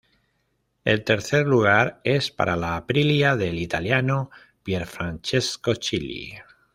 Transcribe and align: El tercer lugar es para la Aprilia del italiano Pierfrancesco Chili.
El 0.83 1.03
tercer 1.03 1.45
lugar 1.45 2.01
es 2.03 2.31
para 2.31 2.55
la 2.55 2.75
Aprilia 2.75 3.35
del 3.35 3.59
italiano 3.59 4.31
Pierfrancesco 4.63 5.75
Chili. 5.75 6.33